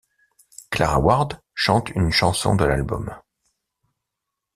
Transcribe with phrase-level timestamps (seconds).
[0.71, 3.15] Clara Ward chante une chanson de l'album.